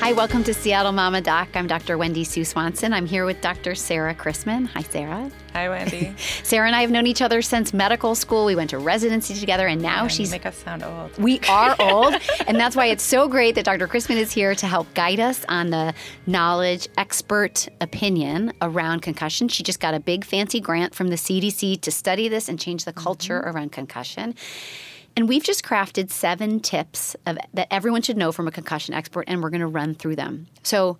Hi, 0.00 0.14
welcome 0.14 0.42
to 0.44 0.54
Seattle 0.54 0.92
Mama 0.92 1.20
Doc. 1.20 1.50
I'm 1.54 1.66
Dr. 1.66 1.98
Wendy 1.98 2.24
Sue 2.24 2.42
Swanson. 2.42 2.94
I'm 2.94 3.04
here 3.04 3.26
with 3.26 3.42
Dr. 3.42 3.74
Sarah 3.74 4.14
Chrisman. 4.14 4.66
Hi, 4.68 4.80
Sarah. 4.80 5.30
Hi, 5.52 5.68
Wendy. 5.68 6.14
Sarah 6.42 6.66
and 6.68 6.74
I 6.74 6.80
have 6.80 6.90
known 6.90 7.06
each 7.06 7.20
other 7.20 7.42
since 7.42 7.74
medical 7.74 8.14
school. 8.14 8.46
We 8.46 8.56
went 8.56 8.70
to 8.70 8.78
residency 8.78 9.34
together, 9.34 9.66
and 9.66 9.82
now 9.82 10.04
Yeah, 10.04 10.08
she's. 10.08 10.30
make 10.30 10.46
us 10.46 10.56
sound 10.56 10.84
old. 10.84 11.18
We 11.18 11.38
are 11.50 11.76
old, 11.78 12.14
and 12.46 12.58
that's 12.58 12.74
why 12.74 12.86
it's 12.86 13.02
so 13.04 13.28
great 13.28 13.56
that 13.56 13.66
Dr. 13.66 13.86
Chrisman 13.86 14.16
is 14.16 14.32
here 14.32 14.54
to 14.54 14.66
help 14.66 14.92
guide 14.94 15.20
us 15.20 15.44
on 15.50 15.68
the 15.68 15.92
knowledge, 16.26 16.88
expert 16.96 17.68
opinion 17.82 18.54
around 18.62 19.02
concussion. 19.02 19.48
She 19.48 19.62
just 19.62 19.80
got 19.80 19.92
a 19.92 20.00
big 20.00 20.24
fancy 20.24 20.60
grant 20.60 20.94
from 20.94 21.08
the 21.08 21.16
CDC 21.16 21.78
to 21.82 21.90
study 21.90 22.26
this 22.26 22.48
and 22.48 22.58
change 22.58 22.86
the 22.86 22.94
culture 22.94 23.38
mm-hmm. 23.38 23.54
around 23.54 23.72
concussion. 23.72 24.34
And 25.16 25.28
we've 25.28 25.42
just 25.42 25.64
crafted 25.64 26.10
seven 26.10 26.60
tips 26.60 27.16
of, 27.26 27.38
that 27.54 27.68
everyone 27.70 28.02
should 28.02 28.16
know 28.16 28.32
from 28.32 28.48
a 28.48 28.50
concussion 28.50 28.94
expert, 28.94 29.24
and 29.26 29.42
we're 29.42 29.50
going 29.50 29.60
to 29.60 29.66
run 29.66 29.94
through 29.94 30.16
them. 30.16 30.46
So, 30.62 30.98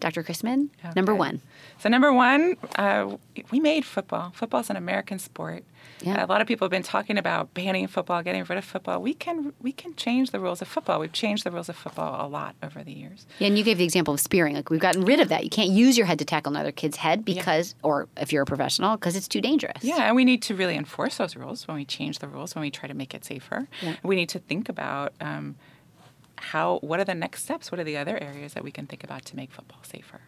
Dr. 0.00 0.22
Chrisman, 0.22 0.68
number 0.94 1.14
one. 1.14 1.40
So 1.78 1.88
number 1.88 2.12
one, 2.12 2.56
uh, 2.76 3.16
we 3.50 3.60
made 3.60 3.84
football. 3.84 4.32
Football's 4.34 4.70
an 4.70 4.76
American 4.76 5.18
sport. 5.18 5.64
Yeah. 6.02 6.24
A 6.24 6.26
lot 6.26 6.40
of 6.40 6.46
people 6.46 6.66
have 6.66 6.70
been 6.70 6.82
talking 6.82 7.16
about 7.16 7.54
banning 7.54 7.86
football, 7.86 8.22
getting 8.22 8.44
rid 8.44 8.58
of 8.58 8.64
football. 8.64 9.00
We 9.00 9.14
can 9.14 9.52
we 9.60 9.72
can 9.72 9.94
change 9.94 10.30
the 10.30 10.40
rules 10.40 10.60
of 10.60 10.68
football. 10.68 11.00
We've 11.00 11.12
changed 11.12 11.44
the 11.44 11.50
rules 11.50 11.68
of 11.68 11.76
football 11.76 12.26
a 12.26 12.28
lot 12.28 12.54
over 12.62 12.82
the 12.82 12.92
years. 12.92 13.26
Yeah, 13.38 13.48
and 13.48 13.58
you 13.58 13.64
gave 13.64 13.78
the 13.78 13.84
example 13.84 14.12
of 14.14 14.20
spearing. 14.20 14.54
Like 14.54 14.70
we've 14.70 14.80
gotten 14.80 15.04
rid 15.04 15.20
of 15.20 15.28
that. 15.28 15.44
You 15.44 15.50
can't 15.50 15.70
use 15.70 15.96
your 15.96 16.06
head 16.06 16.18
to 16.18 16.24
tackle 16.24 16.52
another 16.52 16.72
kid's 16.72 16.96
head 16.96 17.24
because, 17.24 17.74
or 17.82 18.08
if 18.16 18.32
you're 18.32 18.42
a 18.42 18.46
professional, 18.46 18.96
because 18.96 19.16
it's 19.16 19.28
too 19.28 19.40
dangerous. 19.40 19.82
Yeah, 19.82 20.02
and 20.02 20.16
we 20.16 20.24
need 20.24 20.42
to 20.42 20.54
really 20.54 20.76
enforce 20.76 21.16
those 21.16 21.36
rules 21.36 21.66
when 21.66 21.76
we 21.76 21.84
change 21.84 22.18
the 22.18 22.28
rules, 22.28 22.54
when 22.54 22.62
we 22.62 22.70
try 22.70 22.88
to 22.88 22.94
make 22.94 23.14
it 23.14 23.24
safer. 23.24 23.68
Yeah. 23.80 23.96
We 24.02 24.16
need 24.16 24.28
to 24.30 24.38
think 24.38 24.68
about 24.68 25.14
um, 25.20 25.56
how 26.36 26.78
what 26.80 27.00
are 27.00 27.04
the 27.04 27.14
next 27.14 27.42
steps? 27.44 27.70
What 27.70 27.80
are 27.80 27.84
the 27.84 27.96
other 27.96 28.18
areas 28.22 28.54
that 28.54 28.64
we 28.64 28.70
can 28.70 28.86
think 28.86 29.04
about 29.04 29.24
to 29.26 29.36
make 29.36 29.52
football 29.52 29.80
safer? 29.82 30.20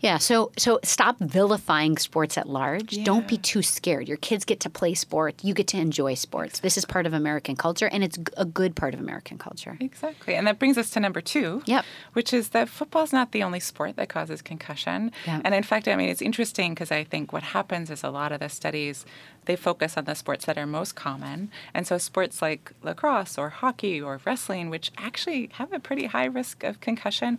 Yeah. 0.00 0.18
So, 0.18 0.52
so 0.58 0.78
stop 0.84 1.16
vilifying 1.18 1.96
sports 1.98 2.36
at 2.38 2.48
large. 2.48 3.02
Don't 3.04 3.26
be 3.26 3.38
too 3.38 3.62
scared. 3.62 4.08
Your 4.08 4.16
kids 4.18 4.44
get 4.44 4.60
to 4.60 4.70
play 4.70 4.94
sports. 4.94 5.44
You 5.44 5.54
get 5.54 5.66
to 5.68 5.78
enjoy 5.78 6.14
sports. 6.14 6.60
This 6.60 6.76
is 6.76 6.84
part 6.84 7.06
of 7.06 7.12
American 7.12 7.56
culture, 7.56 7.88
and 7.88 8.04
it's 8.04 8.18
a 8.36 8.44
good 8.44 8.76
part 8.76 8.94
of 8.94 9.00
American 9.00 9.38
culture. 9.38 9.76
Exactly. 9.80 10.34
And 10.34 10.46
that 10.46 10.58
brings 10.58 10.76
us 10.78 10.90
to 10.90 11.00
number 11.00 11.20
two, 11.20 11.62
Yep. 11.66 11.84
which 12.12 12.32
is 12.32 12.50
that 12.50 12.68
football's 12.68 13.12
not 13.12 13.32
the 13.32 13.42
only 13.42 13.60
sport 13.60 13.96
that 13.96 14.08
causes 14.08 14.42
concussion. 14.42 15.12
Yeah. 15.26 15.40
And 15.44 15.54
in 15.54 15.62
fact, 15.62 15.88
I 15.88 15.96
mean, 15.96 16.08
it's 16.08 16.22
interesting 16.22 16.74
because 16.74 16.90
I 16.92 17.04
think 17.04 17.32
what 17.32 17.42
happens 17.42 17.90
is 17.90 18.02
a 18.04 18.10
lot 18.10 18.32
of 18.32 18.40
the 18.40 18.48
studies, 18.48 19.04
they 19.46 19.56
focus 19.56 19.96
on 19.96 20.04
the 20.04 20.14
sports 20.14 20.44
that 20.46 20.58
are 20.58 20.66
most 20.66 20.94
common. 20.96 21.50
And 21.72 21.86
so 21.86 21.98
sports 21.98 22.42
like 22.42 22.72
lacrosse 22.82 23.38
or 23.38 23.48
hockey 23.50 24.00
or 24.00 24.20
wrestling, 24.24 24.70
which 24.70 24.90
actually 24.98 25.50
have 25.54 25.72
a 25.72 25.78
pretty 25.80 26.06
high 26.06 26.24
risk 26.26 26.64
of 26.64 26.80
concussion, 26.80 27.38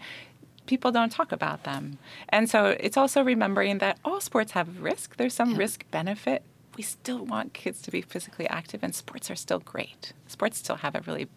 people 0.67 0.91
don't 0.91 1.11
talk 1.11 1.31
about 1.31 1.63
them. 1.63 1.97
And 2.29 2.49
so 2.49 2.75
it's 2.79 2.97
also 2.97 3.23
remembering 3.23 3.79
that 3.79 3.97
all 4.05 4.21
sports 4.21 4.51
have 4.51 4.81
risk. 4.81 5.17
There's 5.17 5.33
some 5.33 5.55
risk 5.55 5.89
benefit. 5.91 6.43
We 6.75 6.83
still 6.83 7.25
want 7.25 7.53
kids 7.53 7.81
to 7.83 7.91
be 7.91 8.01
physically 8.01 8.47
active, 8.47 8.83
and 8.83 8.93
sports 8.93 9.31
are 9.31 9.35
still 9.35 9.59
great. 9.59 10.13
Sports 10.27 10.59
still 10.59 10.75
have 10.75 10.93
a 10.93 11.01
really 11.01 11.27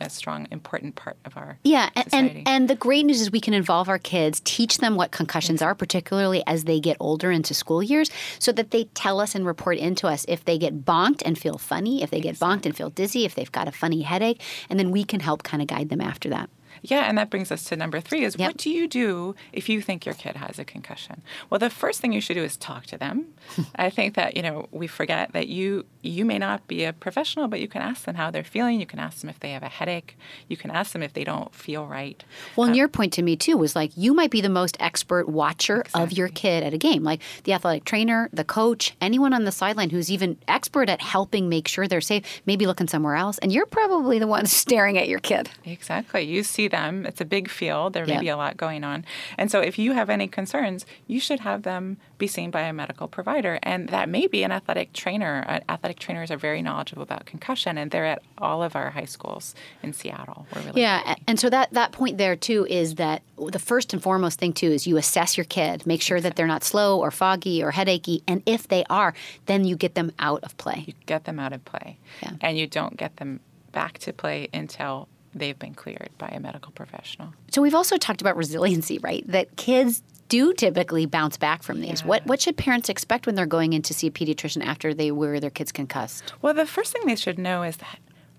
a 0.00 0.10
strong, 0.10 0.48
important 0.50 0.96
part 0.96 1.16
of 1.24 1.36
our 1.36 1.58
Yeah, 1.62 1.90
and, 1.94 2.08
and 2.12 2.48
and 2.48 2.68
the 2.68 2.74
great 2.74 3.06
news 3.06 3.20
is 3.20 3.30
we 3.30 3.40
can 3.40 3.54
involve 3.54 3.88
our 3.88 3.98
kids, 3.98 4.40
teach 4.44 4.78
them 4.78 4.96
what 4.96 5.10
concussions 5.10 5.62
are, 5.62 5.74
particularly 5.74 6.42
as 6.46 6.64
they 6.64 6.80
get 6.80 6.96
older 7.00 7.30
into 7.30 7.54
school 7.54 7.82
years, 7.82 8.10
so 8.38 8.52
that 8.52 8.70
they 8.70 8.84
tell 8.94 9.20
us 9.20 9.34
and 9.34 9.46
report 9.46 9.78
into 9.78 10.06
us 10.06 10.24
if 10.28 10.44
they 10.44 10.58
get 10.58 10.84
bonked 10.84 11.22
and 11.24 11.38
feel 11.38 11.58
funny, 11.58 12.02
if 12.02 12.10
they 12.10 12.20
get 12.20 12.36
bonked 12.36 12.66
and 12.66 12.76
feel 12.76 12.90
dizzy, 12.90 13.24
if 13.24 13.34
they've 13.34 13.52
got 13.52 13.68
a 13.68 13.72
funny 13.72 14.02
headache, 14.02 14.40
and 14.68 14.78
then 14.78 14.90
we 14.90 15.04
can 15.04 15.20
help 15.20 15.42
kind 15.42 15.62
of 15.62 15.68
guide 15.68 15.88
them 15.88 16.00
after 16.00 16.28
that. 16.28 16.50
Yeah, 16.82 17.02
and 17.08 17.16
that 17.16 17.30
brings 17.30 17.50
us 17.52 17.64
to 17.64 17.76
number 17.76 18.00
three 18.00 18.24
is 18.24 18.36
Yep. 18.38 18.48
what 18.48 18.56
do 18.56 18.70
you 18.70 18.88
do 18.88 19.34
if 19.52 19.68
you 19.68 19.80
think 19.80 20.04
your 20.04 20.14
kid 20.14 20.36
has 20.36 20.58
a 20.58 20.64
concussion? 20.64 21.22
Well, 21.48 21.58
the 21.58 21.70
first 21.70 22.00
thing 22.00 22.12
you 22.12 22.20
should 22.20 22.34
do 22.34 22.42
is 22.42 22.56
talk 22.56 22.86
to 22.86 22.98
them. 22.98 23.26
I 23.76 23.88
think 23.90 24.14
that, 24.14 24.36
you 24.36 24.42
know, 24.42 24.68
we 24.72 24.86
forget 24.86 25.32
that 25.32 25.48
you 25.48 25.84
you 26.04 26.24
may 26.24 26.36
not 26.38 26.66
be 26.66 26.82
a 26.82 26.92
professional, 26.92 27.46
but 27.46 27.60
you 27.60 27.68
can 27.68 27.80
ask 27.80 28.04
them 28.06 28.16
how 28.16 28.28
they're 28.30 28.42
feeling. 28.42 28.80
You 28.80 28.86
can 28.86 28.98
ask 28.98 29.20
them 29.20 29.30
if 29.30 29.38
they 29.38 29.52
have 29.52 29.62
a 29.62 29.68
headache. 29.68 30.16
You 30.48 30.56
can 30.56 30.72
ask 30.72 30.92
them 30.92 31.02
if 31.02 31.12
they 31.12 31.22
don't 31.22 31.54
feel 31.54 31.86
right. 31.86 32.24
Well, 32.56 32.66
and 32.66 32.74
uh, 32.74 32.78
your 32.78 32.88
point 32.88 33.12
to 33.14 33.22
me 33.22 33.36
too 33.36 33.56
was 33.56 33.76
like 33.76 33.92
you 33.96 34.12
might 34.12 34.32
be 34.32 34.40
the 34.40 34.48
most 34.48 34.76
expert 34.80 35.28
watcher 35.28 35.84
of 35.94 36.10
your 36.12 36.26
kid 36.28 36.64
at 36.64 36.74
a 36.74 36.78
game, 36.78 37.04
like 37.04 37.20
the 37.44 37.52
athletic 37.52 37.84
trainer, 37.84 38.28
the 38.32 38.42
coach, 38.42 38.96
anyone 39.00 39.32
on 39.32 39.44
the 39.44 39.52
sideline 39.52 39.90
who's 39.90 40.10
even 40.10 40.36
expert 40.48 40.88
at 40.88 41.00
helping 41.00 41.48
make 41.48 41.68
sure 41.68 41.86
they're 41.86 42.00
safe, 42.00 42.42
maybe 42.46 42.66
looking 42.66 42.88
somewhere 42.88 43.14
else, 43.14 43.38
and 43.38 43.52
you're 43.52 43.66
probably 43.66 44.18
the 44.18 44.26
one 44.26 44.46
staring 44.60 44.98
at 44.98 45.08
your 45.08 45.20
kid. 45.20 45.50
Exactly. 45.64 46.22
You 46.22 46.42
see 46.42 46.66
them. 46.72 47.06
It's 47.06 47.20
a 47.20 47.24
big 47.24 47.48
field. 47.48 47.92
There 47.92 48.04
may 48.04 48.14
Yeah. 48.14 48.20
be 48.20 48.28
a 48.28 48.36
lot 48.36 48.56
going 48.56 48.82
on. 48.82 49.04
And 49.38 49.48
so 49.52 49.60
if 49.60 49.78
you 49.78 49.92
have 49.92 50.10
any 50.10 50.26
concerns, 50.26 50.84
you 51.06 51.20
should 51.20 51.38
have 51.40 51.62
them 51.62 51.98
be 52.18 52.26
seen 52.26 52.50
by 52.50 52.62
a 52.62 52.72
medical 52.72 53.06
provider. 53.06 53.60
And 53.62 53.88
that 53.90 54.08
may 54.08 54.26
be 54.26 54.42
an 54.42 54.50
athletic 54.50 54.92
trainer. 54.92 55.44
Uh, 55.46 55.60
athletic 55.68 56.00
trainers 56.00 56.30
are 56.32 56.36
very 56.36 56.60
knowledgeable 56.62 57.04
about 57.04 57.26
concussion, 57.26 57.78
and 57.78 57.92
they're 57.92 58.06
at 58.06 58.22
all 58.38 58.62
of 58.64 58.74
our 58.74 58.90
high 58.90 59.04
schools 59.04 59.54
in 59.84 59.92
Seattle. 59.92 60.46
We're 60.54 60.62
really 60.62 60.80
Yeah, 60.82 61.14
and 61.28 61.38
so 61.38 61.48
that 61.50 61.72
that 61.72 61.92
point 61.92 62.18
there 62.18 62.34
too 62.34 62.66
is 62.68 62.96
that 62.96 63.22
the 63.38 63.58
first 63.60 63.92
and 63.92 64.02
foremost 64.02 64.38
thing 64.40 64.52
too 64.52 64.72
is 64.72 64.86
you 64.86 64.96
assess 64.96 65.36
your 65.36 65.44
kid, 65.44 65.86
make 65.86 66.02
sure 66.02 66.20
that 66.20 66.34
they're 66.34 66.46
not 66.48 66.64
slow 66.64 66.98
or 66.98 67.10
foggy 67.12 67.62
or 67.62 67.70
headachy, 67.72 68.22
and 68.26 68.42
if 68.46 68.66
they 68.66 68.84
are, 68.90 69.14
then 69.46 69.64
you 69.64 69.76
get 69.76 69.94
them 69.94 70.10
out 70.18 70.42
of 70.42 70.56
play. 70.56 70.84
you 70.86 70.94
get 71.06 71.24
them 71.24 71.38
out 71.38 71.52
of 71.52 71.62
play. 71.64 71.98
Yeah. 72.22 72.30
And 72.40 72.56
you 72.58 72.66
don't 72.66 72.96
get 72.96 73.16
them 73.18 73.40
back 73.72 73.98
to 73.98 74.12
play 74.12 74.48
until 74.54 75.08
they've 75.34 75.58
been 75.58 75.74
cleared 75.74 76.10
by 76.18 76.28
a 76.28 76.40
medical 76.40 76.72
professional. 76.72 77.34
So 77.50 77.62
we've 77.62 77.74
also 77.74 77.96
talked 77.96 78.20
about 78.20 78.36
resiliency, 78.36 78.98
right? 78.98 79.24
That 79.26 79.56
kids 79.56 80.02
do 80.28 80.54
typically 80.54 81.04
bounce 81.04 81.36
back 81.36 81.62
from 81.62 81.80
these. 81.80 82.04
What 82.04 82.26
what 82.26 82.40
should 82.40 82.56
parents 82.56 82.88
expect 82.88 83.26
when 83.26 83.34
they're 83.34 83.44
going 83.44 83.74
in 83.74 83.82
to 83.82 83.94
see 83.94 84.06
a 84.06 84.10
pediatrician 84.10 84.64
after 84.64 84.94
they 84.94 85.10
were 85.10 85.40
their 85.40 85.50
kids 85.50 85.72
concussed? 85.72 86.32
Well, 86.40 86.54
the 86.54 86.66
first 86.66 86.92
thing 86.92 87.02
they 87.06 87.16
should 87.16 87.38
know 87.38 87.62
is 87.62 87.76
that 87.78 87.98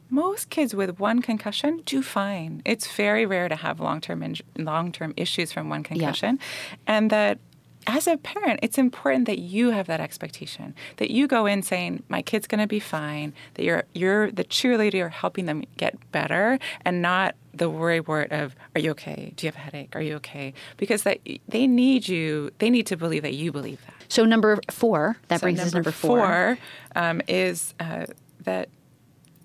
most 0.09 0.49
kids 0.49 0.75
with 0.75 0.99
one 0.99 1.21
concussion 1.21 1.81
do 1.85 2.01
fine. 2.01 2.61
It's 2.65 2.87
very 2.95 3.25
rare 3.25 3.49
to 3.49 3.55
have 3.55 3.79
long-term 3.79 4.21
inj- 4.21 4.41
long-term 4.57 5.13
issues 5.17 5.51
from 5.51 5.69
one 5.69 5.83
concussion, 5.83 6.39
and 6.87 7.09
that 7.09 7.39
as 7.87 8.07
a 8.07 8.17
parent, 8.17 8.59
it's 8.63 8.77
important 8.77 9.25
that 9.25 9.39
you 9.39 9.71
have 9.71 9.87
that 9.87 9.99
expectation 9.99 10.73
that 10.97 11.11
you 11.11 11.27
go 11.27 11.45
in 11.45 11.61
saying, 11.61 12.03
"My 12.09 12.21
kid's 12.21 12.47
going 12.47 12.61
to 12.61 12.67
be 12.67 12.79
fine." 12.79 13.33
That 13.55 13.63
you're 13.63 13.83
you're 13.93 14.31
the 14.31 14.43
cheerleader, 14.43 14.93
you're 14.93 15.09
helping 15.09 15.45
them 15.45 15.63
get 15.77 15.95
better, 16.11 16.59
and 16.85 17.01
not 17.01 17.35
the 17.53 17.69
worry 17.69 17.99
word 17.99 18.31
of, 18.31 18.55
"Are 18.75 18.79
you 18.79 18.91
okay? 18.91 19.33
Do 19.35 19.45
you 19.45 19.51
have 19.51 19.55
a 19.55 19.59
headache? 19.63 19.95
Are 19.95 20.01
you 20.01 20.15
okay?" 20.15 20.53
Because 20.77 21.03
that 21.03 21.19
they 21.47 21.67
need 21.67 22.07
you. 22.07 22.51
They 22.59 22.69
need 22.69 22.87
to 22.87 22.97
believe 22.97 23.21
that 23.23 23.33
you 23.33 23.51
believe 23.51 23.79
that. 23.85 23.93
So 24.07 24.25
number 24.25 24.59
four, 24.69 25.17
that 25.27 25.39
So 25.39 25.45
brings 25.45 25.59
us 25.59 25.71
to 25.71 25.75
number 25.77 25.91
four. 25.91 26.19
four 26.19 26.57
um, 26.95 27.21
is 27.27 27.73
uh, 27.79 28.05
that 28.43 28.69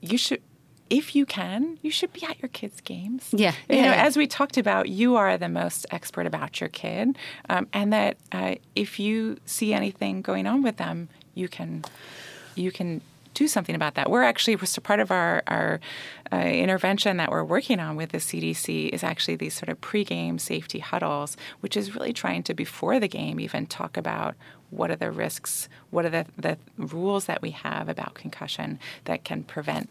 you 0.00 0.19
should, 0.19 0.41
if 0.91 1.15
you 1.15 1.26
can, 1.26 1.78
you 1.82 1.91
should 1.91 2.12
be 2.12 2.25
at 2.25 2.41
your 2.41 2.49
kids' 2.49 2.81
games. 2.81 3.28
Yeah. 3.32 3.53
You 3.69 3.76
Yeah, 3.76 3.82
know, 3.82 3.91
yeah. 3.97 4.04
as 4.04 4.16
we 4.16 4.26
talked 4.26 4.56
about, 4.56 4.88
you 4.88 5.16
are 5.16 5.37
the 5.38 5.49
most 5.49 5.87
expert 5.91 6.26
about 6.26 6.60
your 6.60 6.69
kid, 6.69 7.16
um, 7.49 7.66
and 7.72 7.93
that 7.93 8.16
uh, 8.32 8.54
if 8.75 8.98
you 8.98 9.38
see 9.44 9.72
anything 9.72 10.22
going 10.22 10.47
on 10.47 10.62
with 10.62 10.77
them, 10.77 11.09
you 11.34 11.48
can, 11.48 11.84
you 12.54 12.72
can 12.72 13.00
do 13.34 13.47
something 13.47 13.75
about 13.77 13.94
that. 13.94 14.10
We're 14.10 14.25
actually 14.25 14.56
so 14.66 14.81
part 14.81 14.98
of 14.98 15.10
our 15.12 15.43
our 15.47 15.78
uh, 16.32 16.37
intervention 16.37 17.19
that 17.19 17.31
we're 17.31 17.44
working 17.44 17.78
on 17.78 17.94
with 17.97 18.10
the 18.10 18.19
CDC 18.19 18.88
is 18.91 19.04
actually 19.04 19.37
these 19.37 19.54
sort 19.54 19.69
of 19.69 19.81
pregame 19.81 20.41
safety 20.41 20.81
huddles, 20.81 21.37
which 21.60 21.77
is 21.77 21.94
really 21.94 22.12
trying 22.12 22.43
to 22.44 22.54
before 22.54 22.98
the 22.98 23.06
game 23.09 23.38
even 23.38 23.66
talk 23.66 23.97
about 23.97 24.34
what 24.71 24.91
are 24.91 24.97
the 24.97 25.10
risks, 25.12 25.69
what 25.91 26.04
are 26.04 26.10
the 26.10 26.27
the 26.37 26.59
rules 26.77 27.27
that 27.27 27.41
we 27.41 27.50
have 27.53 27.88
about 27.88 28.15
concussion 28.15 28.78
that 29.04 29.22
can 29.22 29.45
prevent 29.45 29.89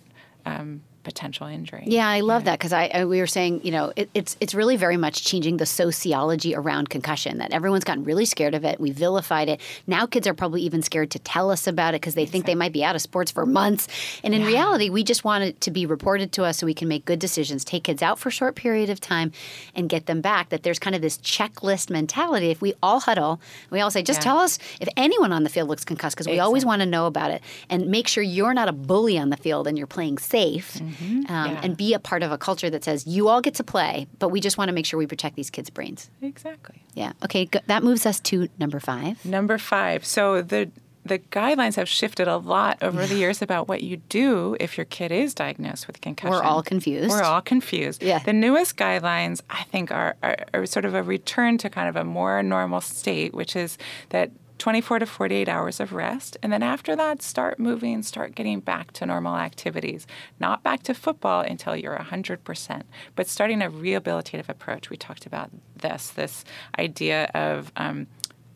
um, 0.47 0.81
potential 1.07 1.47
injury. 1.47 1.85
Yeah, 1.87 2.05
I 2.09 2.19
love 2.19 2.43
that 2.43 2.59
because 2.59 2.73
I, 2.73 2.87
I 2.93 3.05
we 3.05 3.21
were 3.21 3.27
saying, 3.27 3.61
you 3.63 3.71
know, 3.71 3.93
it, 3.95 4.09
it's 4.13 4.35
it's 4.41 4.53
really 4.53 4.75
very 4.75 4.97
much 4.97 5.23
changing 5.23 5.55
the 5.55 5.65
sociology 5.65 6.53
around 6.53 6.89
concussion. 6.89 7.37
That 7.37 7.53
everyone's 7.53 7.85
gotten 7.85 8.03
really 8.03 8.25
scared 8.25 8.53
of 8.53 8.65
it. 8.65 8.77
We 8.77 8.91
vilified 8.91 9.47
it. 9.47 9.61
Now 9.87 10.05
kids 10.05 10.27
are 10.27 10.33
probably 10.33 10.63
even 10.63 10.81
scared 10.81 11.09
to 11.11 11.19
tell 11.19 11.49
us 11.49 11.65
about 11.65 11.93
it 11.93 12.01
because 12.01 12.15
they 12.15 12.25
think 12.25 12.45
they 12.45 12.55
might 12.55 12.73
be 12.73 12.83
out 12.83 12.93
of 12.93 13.01
sports 13.01 13.31
for 13.31 13.45
months. 13.45 13.87
And 14.21 14.35
in 14.35 14.43
reality, 14.43 14.89
we 14.89 15.05
just 15.05 15.23
want 15.23 15.45
it 15.45 15.61
to 15.61 15.71
be 15.71 15.85
reported 15.85 16.33
to 16.33 16.43
us 16.43 16.57
so 16.57 16.65
we 16.65 16.73
can 16.73 16.89
make 16.89 17.05
good 17.05 17.19
decisions. 17.19 17.63
Take 17.63 17.85
kids 17.85 18.01
out 18.01 18.19
for 18.19 18.27
a 18.27 18.31
short 18.33 18.55
period 18.55 18.89
of 18.89 18.99
time 18.99 19.31
and 19.73 19.87
get 19.87 20.07
them 20.07 20.19
back. 20.19 20.49
That 20.49 20.63
there's 20.63 20.77
kind 20.77 20.93
of 20.93 21.01
this 21.01 21.17
checklist 21.19 21.89
mentality. 21.89 22.49
If 22.49 22.61
we 22.61 22.73
all 22.83 22.99
huddle, 22.99 23.39
we 23.69 23.79
all 23.79 23.91
say, 23.91 24.03
just 24.03 24.19
Yeah. 24.19 24.23
tell 24.25 24.39
us 24.39 24.59
if 24.81 24.89
anyone 24.97 25.31
on 25.31 25.43
the 25.43 25.49
field 25.49 25.69
looks 25.69 25.85
concussed 25.85 26.17
because 26.17 26.27
we 26.27 26.39
always 26.39 26.65
want 26.65 26.81
to 26.81 26.85
know 26.85 27.05
about 27.05 27.31
it 27.31 27.41
and 27.69 27.87
make 27.87 28.09
sure 28.09 28.21
you're 28.21 28.53
not 28.53 28.67
a 28.67 28.73
bully 28.73 29.17
on 29.17 29.29
the 29.29 29.37
field 29.37 29.67
and 29.67 29.77
you're 29.77 29.87
playing 29.87 30.17
safe 30.17 30.73
mm-hmm. 30.73 30.96
Um, 31.01 31.25
Yeah. 31.29 31.59
and 31.63 31.77
be 31.77 31.93
a 31.93 31.99
part 31.99 32.23
of 32.23 32.31
a 32.31 32.37
culture 32.37 32.69
that 32.69 32.83
says 32.83 33.05
you 33.07 33.27
all 33.27 33.41
get 33.41 33.55
to 33.55 33.63
play, 33.63 34.07
but 34.19 34.29
we 34.29 34.39
just 34.39 34.57
want 34.57 34.69
to 34.69 34.73
make 34.73 34.85
sure 34.85 34.97
we 34.97 35.07
protect 35.07 35.35
these 35.35 35.49
kids' 35.49 35.69
brains. 35.69 36.09
Exactly. 36.21 36.83
Yeah. 36.93 37.13
Okay. 37.23 37.45
Go, 37.45 37.59
that 37.67 37.83
moves 37.83 38.05
us 38.05 38.19
to 38.21 38.47
number 38.59 38.79
five. 38.79 39.23
Number 39.25 39.57
five. 39.57 40.05
So 40.05 40.41
the 40.41 40.69
the 41.05 41.19
guidelines 41.19 41.75
have 41.77 41.87
shifted 41.87 42.27
a 42.27 42.35
lot 42.35 42.77
over 42.81 43.05
the 43.05 43.15
years 43.15 43.41
about 43.41 43.69
what 43.69 43.81
you 43.81 43.95
do 44.09 44.57
if 44.59 44.77
your 44.77 44.83
kid 44.83 45.09
is 45.09 45.33
diagnosed 45.33 45.87
with 45.87 46.01
concussion. 46.01 46.31
We're 46.33 46.43
all 46.43 46.61
confused. 46.61 47.09
We're 47.09 47.23
all 47.23 47.39
confused. 47.41 48.03
Yeah. 48.03 48.19
The 48.19 48.33
newest 48.33 48.75
guidelines, 48.75 49.39
I 49.49 49.63
think, 49.63 49.89
are, 49.89 50.17
are, 50.21 50.35
are 50.53 50.65
sort 50.65 50.83
of 50.83 50.93
a 50.95 51.01
return 51.03 51.57
to 51.59 51.69
kind 51.69 51.87
of 51.87 51.95
a 51.95 52.03
more 52.03 52.43
normal 52.43 52.81
state, 52.81 53.33
which 53.33 53.55
is 53.55 53.77
that 54.09 54.31
24 54.57 54.99
to 54.99 55.05
48 55.05 55.47
hours 55.47 55.79
of 55.79 55.93
rest. 55.93 56.37
And 56.41 56.51
then 56.51 56.63
after 56.63 56.95
that, 56.95 57.21
start 57.21 57.59
moving, 57.59 58.03
start 58.03 58.35
getting 58.35 58.59
back 58.59 58.91
to 58.93 59.05
normal 59.05 59.35
activities. 59.35 60.07
Not 60.39 60.63
back 60.63 60.83
to 60.83 60.93
football 60.93 61.41
until 61.41 61.75
you're 61.75 61.97
100%, 61.97 62.83
but 63.15 63.27
starting 63.27 63.61
a 63.61 63.69
rehabilitative 63.69 64.49
approach. 64.49 64.89
We 64.89 64.97
talked 64.97 65.25
about 65.25 65.51
this, 65.75 66.09
this 66.09 66.43
idea 66.77 67.29
of 67.33 67.71
um, 67.75 68.07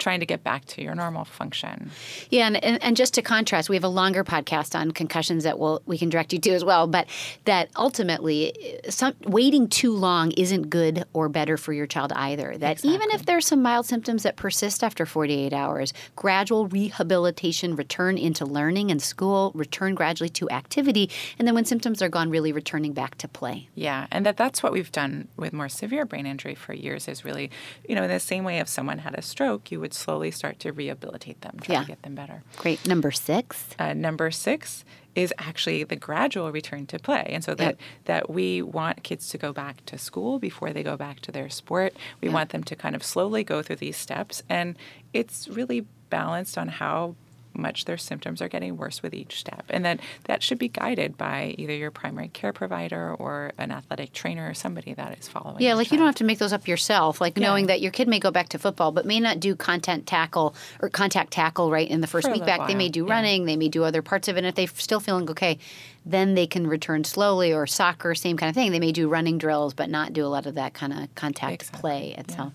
trying 0.02 0.20
to 0.20 0.26
get 0.26 0.44
back 0.44 0.66
to 0.66 0.82
your 0.82 0.96
normal 0.96 1.24
function. 1.24 1.92
Yeah, 2.30 2.48
and, 2.48 2.62
and, 2.64 2.84
and, 2.84 2.98
just 2.98 3.14
to 3.14 3.22
contrast, 3.22 3.70
we 3.70 3.76
have 3.76 3.84
a 3.84 3.90
longer 3.90 4.24
podcast 4.24 4.78
on 4.78 4.92
concussions 4.92 5.44
that 5.44 5.60
we'll, 5.60 5.82
we 5.86 5.98
can 5.98 6.10
direct 6.10 6.34
you 6.34 6.40
to 6.40 6.50
as 6.52 6.66
well. 6.66 6.88
But 6.88 7.08
that 7.46 7.70
ultimately, 7.78 8.80
some, 8.90 9.14
waiting 9.26 9.70
too 9.70 9.96
long 9.96 10.32
isn't 10.32 10.70
good 10.70 11.06
or 11.14 11.30
better 11.30 11.56
for 11.56 11.72
your 11.72 11.88
child 11.88 12.12
either. 12.14 12.58
That 12.58 12.74
exactly. 12.74 12.96
even 12.96 13.12
if 13.12 13.26
there's 13.26 13.46
some 13.46 13.62
mild 13.62 13.86
symptoms 13.86 14.24
that 14.24 14.36
persist 14.36 14.84
after 14.84 15.06
48 15.06 15.54
hours, 15.54 15.94
gradual 16.16 16.68
rehabilitation, 16.68 17.76
return 17.76 18.18
into 18.18 18.46
learning 18.46 18.92
and 18.92 19.02
school, 19.02 19.52
return 19.54 19.96
gradually 19.96 20.30
to 20.30 20.50
activity, 20.50 21.10
and 21.38 21.48
then 21.48 21.56
when 21.56 21.66
symptoms 21.66 22.02
are 22.02 22.10
gone, 22.10 22.30
really 22.30 22.52
returning 22.52 22.94
back 22.94 23.18
to 23.20 23.28
play. 23.28 23.70
Yeah, 23.76 24.08
and 24.12 24.26
that 24.26 24.38
that's 24.38 24.64
what 24.64 24.72
we've 24.72 24.92
done 24.92 25.28
with 25.38 25.54
more 25.54 25.70
severe 25.70 26.06
brain 26.06 26.26
injury 26.26 26.56
for 26.56 26.74
years. 26.74 27.08
Is 27.08 27.24
really, 27.24 27.52
you 27.88 27.96
know, 27.96 28.04
in 28.04 28.10
the 28.10 28.20
same 28.20 28.44
way 28.44 28.58
if 28.58 28.68
someone 28.68 28.98
had 28.98 29.16
a 29.16 29.22
stroke, 29.22 29.72
you 29.72 29.80
would 29.80 29.91
would 29.92 29.98
slowly 29.98 30.32
start 30.32 30.58
to 30.60 30.72
rehabilitate 30.72 31.42
them, 31.42 31.58
try 31.62 31.74
Yeah. 31.76 31.82
to 31.82 31.88
get 31.88 32.02
them 32.04 32.16
better. 32.16 32.44
Great. 32.58 32.88
Number 32.88 33.12
six. 33.12 33.68
Uh, 33.78 33.94
number 33.94 34.32
six 34.32 34.86
is 35.16 35.34
actually 35.38 35.84
the 35.84 35.98
gradual 35.98 36.50
return 36.52 36.86
to 36.88 36.98
play, 36.98 37.26
and 37.30 37.44
so 37.44 37.54
that 37.56 37.76
Yep. 37.76 37.80
that 38.06 38.30
we 38.30 38.62
want 38.62 39.04
kids 39.04 39.28
to 39.30 39.38
go 39.38 39.52
back 39.52 39.86
to 39.88 39.98
school 39.98 40.40
before 40.40 40.72
they 40.72 40.84
go 40.84 40.96
back 40.96 41.20
to 41.22 41.32
their 41.34 41.50
sport. 41.50 41.94
We 42.22 42.30
want 42.30 42.52
them 42.52 42.64
to 42.64 42.76
kind 42.78 42.96
of 42.96 43.04
slowly 43.04 43.44
go 43.44 43.62
through 43.62 43.76
these 43.78 43.98
steps, 43.98 44.42
and 44.48 44.78
it's 45.12 45.50
really 45.50 45.86
balanced 46.10 46.58
on 46.58 46.70
how 46.70 47.16
much 47.54 47.86
their 47.86 47.98
symptoms 47.98 48.42
are 48.42 48.48
getting 48.48 48.78
worse 48.78 49.02
with 49.04 49.14
each 49.14 49.40
step 49.40 49.66
and 49.70 49.84
that 49.86 50.00
that 50.26 50.42
should 50.42 50.58
be 50.58 50.68
guided 50.68 51.18
by 51.18 51.54
either 51.58 51.74
your 51.74 51.92
primary 51.92 52.28
care 52.30 52.54
provider 52.54 53.14
or 53.16 53.52
an 53.58 53.72
athletic 53.72 54.14
trainer 54.14 54.50
or 54.50 54.54
somebody 54.54 54.94
that 54.94 55.18
is 55.18 55.28
following 55.28 55.62
Yeah, 55.62 55.74
like 55.74 55.92
you 55.92 55.98
don't 55.98 56.08
have 56.08 56.16
to 56.16 56.24
make 56.24 56.40
those 56.40 56.54
up 56.54 56.68
yourself. 56.68 57.22
Like 57.22 57.38
Yeah. 57.38 57.48
knowing 57.48 57.68
that 57.68 57.82
your 57.82 57.92
kid 57.92 58.08
may 58.08 58.20
go 58.20 58.32
back 58.32 58.50
to 58.50 58.60
football, 58.60 58.92
but 58.92 59.06
may 59.06 59.20
not 59.20 59.40
do 59.40 59.56
content 59.56 60.08
tackle 60.08 60.56
or 60.82 60.90
contact 60.90 61.32
tackle 61.32 61.72
right 61.72 61.90
in 61.90 62.02
the 62.02 62.08
first 62.08 62.28
For 62.28 62.34
week 62.34 62.46
back. 62.46 62.68
They 62.68 62.76
may 62.76 62.86
while, 62.86 62.92
do 62.92 63.06
yeah. 63.06 63.14
running, 63.14 63.46
they 63.46 63.58
may 63.58 63.70
do 63.70 63.84
other 63.84 64.02
parts 64.02 64.28
of 64.28 64.36
it. 64.36 64.40
And 64.40 64.48
if 64.48 64.56
they're 64.56 64.68
still 64.68 65.00
feeling 65.00 65.30
okay, 65.30 65.58
then 66.06 66.34
they 66.34 66.48
can 66.48 66.68
return 66.68 67.04
slowly. 67.04 67.54
Or 67.54 67.68
soccer, 67.68 68.16
same 68.16 68.38
kind 68.38 68.50
of 68.50 68.56
thing. 68.56 68.72
They 68.72 68.80
may 68.80 68.92
do 68.92 69.08
running 69.08 69.38
drills, 69.38 69.74
but 69.74 69.90
not 69.90 70.14
do 70.14 70.26
a 70.26 70.30
lot 70.30 70.46
of 70.46 70.56
that 70.56 70.74
kind 70.74 70.94
of 70.94 71.14
contact 71.16 71.54
Exactly, 71.54 71.80
play 71.80 72.16
itself. 72.18 72.54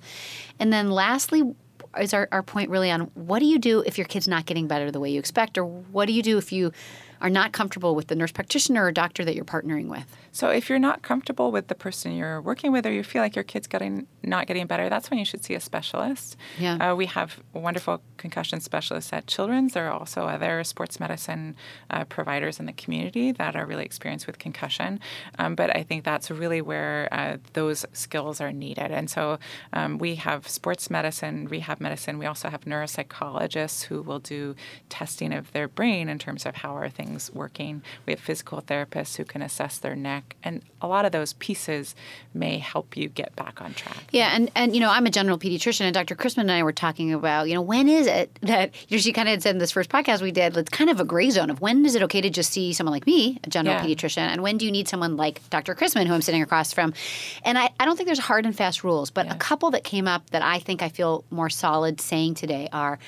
And 0.58 0.72
then 0.72 0.90
lastly, 0.90 1.54
is 2.00 2.14
our, 2.14 2.28
our 2.32 2.42
point 2.42 2.70
really 2.70 2.90
on 2.90 3.02
what 3.14 3.40
do 3.40 3.46
you 3.46 3.58
do 3.58 3.82
if 3.86 3.98
your 3.98 4.06
kid's 4.06 4.28
not 4.28 4.46
getting 4.46 4.66
better 4.66 4.90
the 4.90 5.00
way 5.00 5.10
you 5.10 5.18
expect, 5.18 5.58
or 5.58 5.64
what 5.64 6.06
do 6.06 6.12
you 6.12 6.22
do 6.22 6.38
if 6.38 6.52
you 6.52 6.72
are 7.20 7.30
not 7.30 7.52
comfortable 7.52 7.94
with 7.94 8.08
the 8.08 8.14
nurse 8.14 8.32
practitioner 8.32 8.84
or 8.84 8.92
doctor 8.92 9.24
that 9.24 9.34
you're 9.34 9.44
partnering 9.44 9.88
with? 9.88 10.16
So 10.32 10.50
if 10.50 10.68
you're 10.68 10.78
not 10.78 11.00
comfortable 11.00 11.50
with 11.50 11.68
the 11.68 11.74
person 11.74 12.12
you're 12.12 12.42
working 12.42 12.70
with, 12.70 12.84
or 12.84 12.92
you 12.92 13.02
feel 13.02 13.22
like 13.22 13.34
your 13.34 13.42
kid's 13.42 13.66
getting 13.66 14.06
not 14.22 14.46
getting 14.46 14.66
better, 14.66 14.90
that's 14.90 15.08
when 15.08 15.18
you 15.18 15.24
should 15.24 15.44
see 15.44 15.54
a 15.54 15.60
specialist. 15.60 16.36
Yeah. 16.58 16.74
Uh, 16.76 16.94
we 16.94 17.06
have 17.06 17.40
wonderful 17.54 18.02
concussion 18.18 18.60
specialists 18.60 19.12
at 19.12 19.26
Children's. 19.26 19.72
There 19.72 19.88
are 19.88 19.98
also 19.98 20.24
other 20.24 20.62
sports 20.64 21.00
medicine 21.00 21.56
uh, 21.88 22.04
providers 22.04 22.60
in 22.60 22.66
the 22.66 22.72
community 22.72 23.32
that 23.32 23.56
are 23.56 23.64
really 23.64 23.84
experienced 23.84 24.26
with 24.26 24.38
concussion. 24.38 25.00
Um, 25.38 25.54
but 25.54 25.74
I 25.74 25.82
think 25.82 26.04
that's 26.04 26.30
really 26.30 26.60
where 26.60 27.08
uh, 27.12 27.38
those 27.54 27.86
skills 27.92 28.40
are 28.40 28.52
needed. 28.52 28.90
And 28.90 29.08
so 29.08 29.38
um, 29.72 29.96
we 29.96 30.16
have 30.16 30.48
sports 30.48 30.90
medicine, 30.90 31.48
rehab 31.48 31.80
medicine. 31.80 32.18
We 32.18 32.26
also 32.26 32.50
have 32.50 32.62
neuropsychologists 32.62 33.84
who 33.84 34.02
will 34.02 34.18
do 34.18 34.54
testing 34.90 35.32
of 35.32 35.52
their 35.52 35.68
brain 35.68 36.08
in 36.08 36.18
terms 36.18 36.44
of 36.44 36.56
how 36.56 36.76
are 36.76 36.90
things 36.90 37.05
working. 37.32 37.82
We 38.06 38.12
have 38.12 38.20
physical 38.20 38.60
therapists 38.62 39.16
who 39.16 39.24
can 39.24 39.42
assess 39.42 39.78
their 39.78 39.94
neck, 39.96 40.36
and 40.42 40.62
a 40.80 40.86
lot 40.88 41.04
of 41.04 41.12
those 41.12 41.32
pieces 41.34 41.94
may 42.34 42.58
help 42.58 42.96
you 42.96 43.08
get 43.08 43.34
back 43.36 43.60
on 43.60 43.74
track. 43.74 44.04
Yeah, 44.10 44.30
and, 44.34 44.50
and 44.54 44.74
you 44.74 44.80
know, 44.80 44.90
I'm 44.90 45.06
a 45.06 45.10
general 45.10 45.38
pediatrician, 45.38 45.82
and 45.82 45.94
Dr. 45.94 46.14
Chrisman 46.14 46.42
and 46.42 46.52
I 46.52 46.62
were 46.62 46.72
talking 46.72 47.12
about, 47.12 47.48
you 47.48 47.54
know, 47.54 47.62
when 47.62 47.88
is 47.88 48.06
it 48.06 48.36
that 48.42 48.72
you 48.88 48.96
know, 48.96 49.00
she 49.00 49.12
kind 49.12 49.28
of 49.28 49.32
had 49.32 49.42
said 49.42 49.54
in 49.54 49.58
this 49.58 49.72
first 49.72 49.88
podcast 49.90 50.20
we 50.22 50.32
did, 50.32 50.56
it's 50.56 50.68
kind 50.70 50.90
of 50.90 51.00
a 51.00 51.04
gray 51.04 51.30
zone 51.30 51.50
of 51.50 51.60
when 51.60 51.84
is 51.86 51.94
it 51.94 52.02
okay 52.02 52.20
to 52.20 52.30
just 52.30 52.52
see 52.52 52.72
someone 52.72 52.92
like 52.92 53.06
me, 53.06 53.38
a 53.44 53.48
general 53.50 53.76
Yeah. 53.76 53.84
pediatrician, 53.84 54.18
and 54.18 54.42
when 54.42 54.58
do 54.58 54.66
you 54.66 54.72
need 54.72 54.88
someone 54.88 55.16
like 55.16 55.48
Dr. 55.50 55.74
Chrisman, 55.74 56.06
who 56.06 56.14
I'm 56.14 56.22
sitting 56.22 56.42
across 56.42 56.72
from? 56.72 56.92
And 57.44 57.56
I, 57.58 57.70
I 57.80 57.84
don't 57.84 57.96
think 57.96 58.06
there's 58.06 58.18
hard 58.18 58.44
and 58.46 58.56
fast 58.56 58.84
rules, 58.84 59.10
but 59.10 59.30
a 59.30 59.36
couple 59.36 59.70
that 59.72 59.84
came 59.84 60.06
up 60.08 60.30
that 60.30 60.42
I 60.42 60.58
think 60.58 60.82
I 60.82 60.88
feel 60.88 61.24
more 61.30 61.50
solid 61.50 62.00
saying 62.00 62.34
today 62.34 62.68
are. 62.72 62.98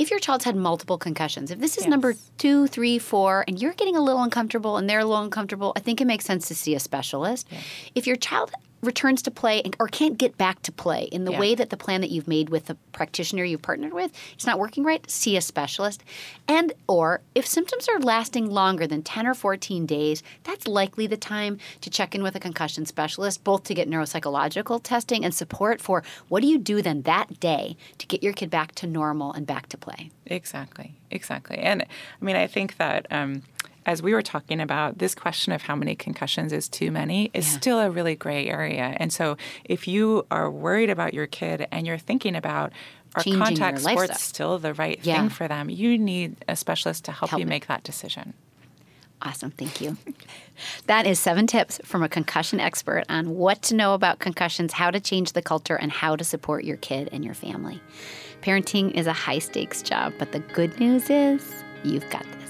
If 0.00 0.10
your 0.10 0.18
child's 0.18 0.46
had 0.46 0.56
multiple 0.56 0.96
concussions, 0.96 1.50
if 1.50 1.58
this 1.58 1.76
is 1.76 1.84
Yes. 1.84 1.90
number 1.90 2.14
two, 2.38 2.66
three, 2.68 2.98
four, 2.98 3.44
and 3.46 3.60
you're 3.60 3.74
getting 3.74 3.96
a 3.96 4.00
little 4.00 4.22
uncomfortable 4.22 4.78
and 4.78 4.88
they're 4.88 5.00
a 5.00 5.04
little 5.04 5.22
uncomfortable, 5.22 5.74
I 5.76 5.80
think 5.80 6.00
it 6.00 6.06
makes 6.06 6.24
sense 6.24 6.48
to 6.48 6.54
see 6.54 6.74
a 6.74 6.80
specialist. 6.80 7.46
If 7.94 8.06
your 8.06 8.16
child 8.16 8.50
returns 8.82 9.20
to 9.22 9.30
play 9.30 9.60
and, 9.62 9.76
or 9.78 9.86
can't 9.88 10.16
get 10.16 10.38
back 10.38 10.62
to 10.62 10.72
play 10.72 11.04
in 11.12 11.24
the 11.24 11.32
Yeah. 11.32 11.40
way 11.40 11.54
that 11.54 11.70
the 11.70 11.76
plan 11.76 12.00
that 12.00 12.10
you've 12.10 12.26
made 12.28 12.48
with 12.48 12.66
the 12.66 12.76
practitioner 12.92 13.44
you've 13.44 13.62
partnered 13.62 13.92
with 13.92 14.10
it's 14.34 14.46
not 14.46 14.58
working 14.58 14.84
right 14.84 15.08
see 15.10 15.36
a 15.36 15.40
specialist 15.40 16.02
and 16.48 16.72
or 16.88 17.20
if 17.34 17.46
symptoms 17.46 17.88
are 17.88 17.98
lasting 18.00 18.50
longer 18.50 18.86
than 18.86 19.02
10 19.02 19.26
or 19.26 19.34
14 19.34 19.86
days 19.86 20.22
that's 20.44 20.66
likely 20.66 21.06
the 21.06 21.16
time 21.16 21.58
to 21.80 21.90
check 21.90 22.14
in 22.14 22.22
with 22.22 22.34
a 22.34 22.40
concussion 22.40 22.86
specialist 22.86 23.44
both 23.44 23.64
to 23.64 23.74
get 23.74 23.88
neuropsychological 23.88 24.80
testing 24.82 25.24
and 25.24 25.34
support 25.34 25.80
for 25.80 26.02
what 26.28 26.40
do 26.40 26.46
you 26.48 26.58
do 26.58 26.80
then 26.82 27.02
that 27.02 27.38
day 27.40 27.76
to 27.98 28.06
get 28.06 28.22
your 28.22 28.32
kid 28.32 28.50
back 28.50 28.74
to 28.74 28.86
normal 28.86 29.32
and 29.32 29.46
back 29.46 29.68
to 29.68 29.76
play 29.76 30.10
Exactly, 30.26 30.94
exactly. 31.10 31.58
And 31.58 31.82
I 31.82 32.24
mean, 32.24 32.36
I 32.36 32.46
think 32.46 32.76
that 32.76 33.04
um, 33.10 33.42
as 33.86 34.02
we 34.02 34.12
were 34.12 34.22
talking 34.22 34.60
about, 34.60 34.98
this 34.98 35.14
question 35.14 35.52
of 35.52 35.62
how 35.62 35.74
many 35.74 35.94
concussions 35.94 36.52
is 36.52 36.68
too 36.68 36.90
many 36.90 37.30
is 37.34 37.46
still 37.46 37.78
a 37.80 37.90
really 37.90 38.14
gray 38.14 38.46
area. 38.48 38.94
And 38.98 39.12
so, 39.12 39.36
if 39.64 39.88
you 39.88 40.26
are 40.30 40.50
worried 40.50 40.90
about 40.90 41.14
your 41.14 41.26
kid 41.26 41.66
and 41.72 41.86
you're 41.86 41.98
thinking 41.98 42.36
about 42.36 42.72
are 43.16 43.22
Changing 43.24 43.42
contact 43.42 43.80
sports 43.80 44.22
still 44.22 44.58
the 44.58 44.72
right 44.74 45.00
Yeah. 45.02 45.18
thing 45.20 45.30
for 45.30 45.48
them, 45.48 45.68
you 45.68 45.98
need 45.98 46.36
a 46.46 46.54
specialist 46.54 47.04
to 47.06 47.12
help, 47.12 47.30
Help 47.30 47.40
you 47.40 47.46
me. 47.46 47.50
make 47.50 47.66
that 47.66 47.82
decision. 47.82 48.34
Awesome. 49.22 49.50
Thank 49.50 49.80
you. 49.80 49.96
that 50.86 51.06
is 51.06 51.18
seven 51.18 51.46
tips 51.46 51.80
from 51.84 52.02
a 52.02 52.08
concussion 52.08 52.60
expert 52.60 53.04
on 53.08 53.30
what 53.30 53.62
to 53.62 53.74
know 53.74 53.94
about 53.94 54.18
concussions, 54.18 54.72
how 54.74 54.90
to 54.90 55.00
change 55.00 55.32
the 55.32 55.42
culture, 55.42 55.74
and 55.76 55.90
how 55.90 56.16
to 56.16 56.24
support 56.24 56.64
your 56.64 56.76
kid 56.78 57.08
and 57.12 57.24
your 57.24 57.34
family. 57.34 57.80
Parenting 58.42 58.92
is 58.92 59.06
a 59.06 59.12
high 59.12 59.40
stakes 59.40 59.82
job, 59.82 60.12
but 60.18 60.32
the 60.32 60.38
good 60.40 60.78
news 60.80 61.10
is 61.10 61.42
you've 61.82 62.08
got 62.10 62.22
this. 62.22 62.49